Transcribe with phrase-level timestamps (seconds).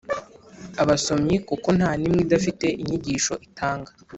[0.81, 3.91] abasomyi, kuko nta n’imwe idafite inyigisho itanga